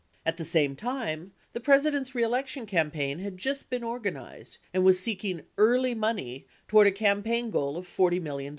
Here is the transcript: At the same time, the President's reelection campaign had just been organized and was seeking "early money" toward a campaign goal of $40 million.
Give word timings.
At 0.25 0.37
the 0.37 0.43
same 0.45 0.75
time, 0.75 1.31
the 1.53 1.59
President's 1.59 2.15
reelection 2.15 2.65
campaign 2.65 3.19
had 3.19 3.37
just 3.37 3.69
been 3.69 3.83
organized 3.83 4.57
and 4.73 4.83
was 4.83 4.99
seeking 4.99 5.43
"early 5.59 5.93
money" 5.93 6.47
toward 6.67 6.87
a 6.87 6.91
campaign 6.91 7.51
goal 7.51 7.77
of 7.77 7.87
$40 7.87 8.19
million. 8.19 8.49